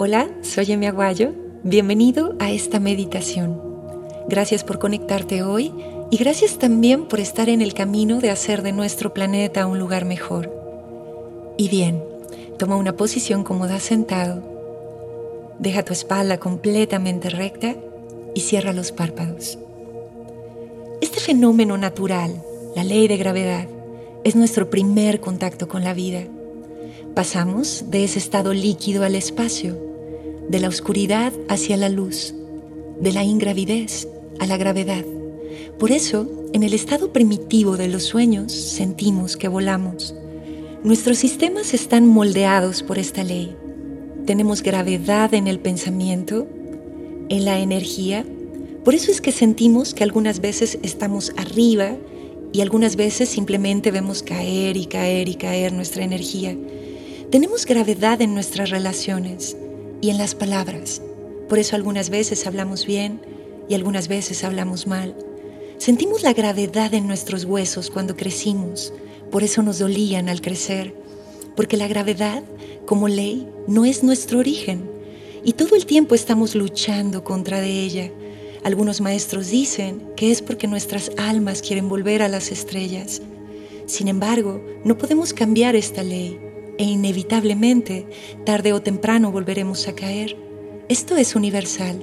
[0.00, 1.32] Hola, soy Emi Aguayo.
[1.64, 3.60] Bienvenido a esta meditación.
[4.28, 5.74] Gracias por conectarte hoy
[6.12, 10.04] y gracias también por estar en el camino de hacer de nuestro planeta un lugar
[10.04, 10.54] mejor.
[11.56, 12.00] Y bien,
[12.58, 14.40] toma una posición cómoda sentado.
[15.58, 17.74] Deja tu espalda completamente recta
[18.36, 19.58] y cierra los párpados.
[21.00, 22.40] Este fenómeno natural,
[22.76, 23.66] la ley de gravedad,
[24.22, 26.22] es nuestro primer contacto con la vida.
[27.16, 29.87] Pasamos de ese estado líquido al espacio
[30.48, 32.34] de la oscuridad hacia la luz,
[33.00, 34.08] de la ingravidez
[34.40, 35.04] a la gravedad.
[35.78, 40.14] Por eso, en el estado primitivo de los sueños sentimos que volamos.
[40.82, 43.54] Nuestros sistemas están moldeados por esta ley.
[44.26, 46.46] Tenemos gravedad en el pensamiento,
[47.28, 48.24] en la energía.
[48.84, 51.96] Por eso es que sentimos que algunas veces estamos arriba
[52.52, 56.56] y algunas veces simplemente vemos caer y caer y caer nuestra energía.
[57.30, 59.56] Tenemos gravedad en nuestras relaciones
[60.00, 61.02] y en las palabras.
[61.48, 63.20] Por eso algunas veces hablamos bien
[63.68, 65.14] y algunas veces hablamos mal.
[65.78, 68.92] Sentimos la gravedad en nuestros huesos cuando crecimos,
[69.30, 70.94] por eso nos dolían al crecer,
[71.56, 72.42] porque la gravedad,
[72.86, 74.90] como ley, no es nuestro origen
[75.44, 78.10] y todo el tiempo estamos luchando contra de ella.
[78.64, 83.22] Algunos maestros dicen que es porque nuestras almas quieren volver a las estrellas.
[83.86, 86.38] Sin embargo, no podemos cambiar esta ley
[86.78, 88.06] e inevitablemente,
[88.44, 90.36] tarde o temprano volveremos a caer.
[90.88, 92.02] Esto es universal.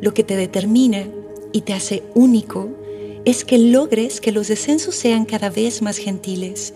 [0.00, 1.08] Lo que te determina
[1.52, 2.68] y te hace único
[3.24, 6.74] es que logres que los descensos sean cada vez más gentiles,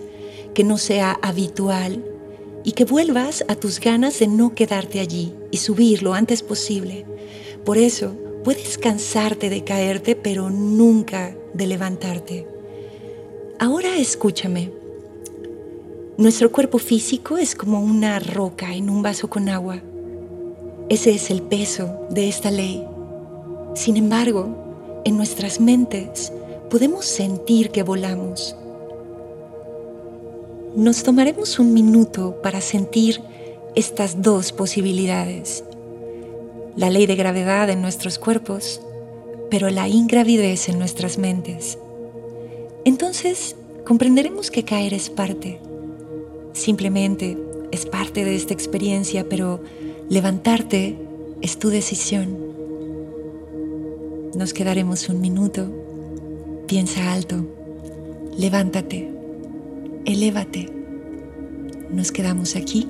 [0.54, 2.04] que no sea habitual
[2.64, 7.06] y que vuelvas a tus ganas de no quedarte allí y subir lo antes posible.
[7.64, 12.46] Por eso, puedes cansarte de caerte, pero nunca de levantarte.
[13.58, 14.81] Ahora escúchame.
[16.18, 19.80] Nuestro cuerpo físico es como una roca en un vaso con agua.
[20.90, 22.84] Ese es el peso de esta ley.
[23.74, 26.30] Sin embargo, en nuestras mentes
[26.68, 28.54] podemos sentir que volamos.
[30.76, 33.22] Nos tomaremos un minuto para sentir
[33.74, 35.64] estas dos posibilidades.
[36.76, 38.82] La ley de gravedad en nuestros cuerpos,
[39.50, 41.78] pero la ingravidez en nuestras mentes.
[42.84, 43.56] Entonces,
[43.86, 45.58] comprenderemos que caer es parte
[46.52, 47.38] Simplemente
[47.70, 49.62] es parte de esta experiencia, pero
[50.08, 50.98] levantarte
[51.40, 52.38] es tu decisión.
[54.34, 55.70] Nos quedaremos un minuto.
[56.66, 57.44] Piensa alto.
[58.38, 59.10] Levántate.
[60.04, 60.68] Elévate.
[61.90, 62.88] Nos quedamos aquí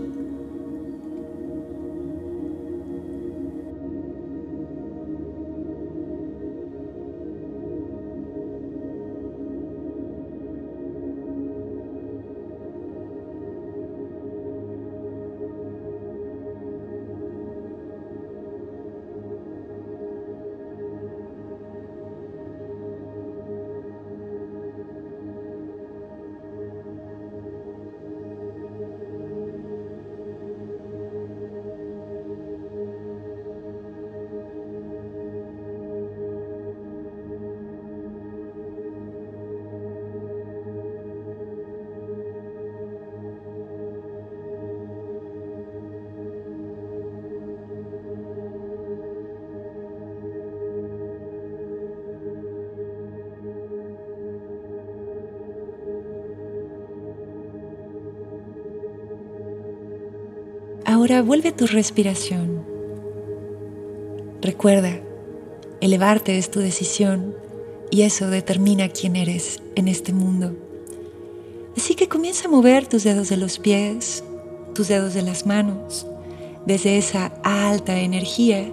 [60.84, 62.64] Ahora vuelve a tu respiración.
[64.40, 65.00] Recuerda,
[65.80, 67.36] elevarte es tu decisión
[67.90, 70.56] y eso determina quién eres en este mundo.
[71.76, 74.24] Así que comienza a mover tus dedos de los pies,
[74.74, 76.06] tus dedos de las manos.
[76.66, 78.72] Desde esa alta energía,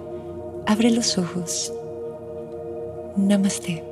[0.66, 1.72] abre los ojos.
[3.16, 3.89] Namaste.